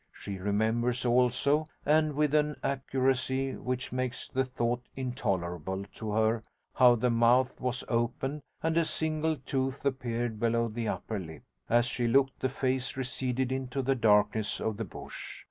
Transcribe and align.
She 0.11 0.39
remembers 0.39 1.05
also, 1.05 1.67
and 1.85 2.15
with 2.15 2.33
an 2.33 2.55
accuracy 2.63 3.53
which 3.55 3.91
makes 3.91 4.27
the 4.27 4.43
thought 4.43 4.81
intolerable 4.95 5.85
to 5.93 6.11
her, 6.13 6.43
how 6.73 6.95
the 6.95 7.11
mouth 7.11 7.61
was 7.61 7.83
open 7.87 8.41
and 8.63 8.77
a 8.77 8.83
single 8.83 9.35
tooth 9.37 9.85
appeared 9.85 10.39
below 10.39 10.69
the 10.69 10.87
upper 10.87 11.19
lip. 11.19 11.43
As 11.69 11.85
she 11.85 12.07
looked 12.07 12.39
the 12.39 12.49
face 12.49 12.97
receded 12.97 13.51
into 13.51 13.83
the 13.83 13.93
darkness 13.93 14.59
of 14.59 14.77
the 14.77 14.85
bush. 14.85 15.39